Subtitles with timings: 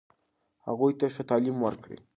[0.67, 1.97] هغوی ته ښه تعلیم ورکړئ.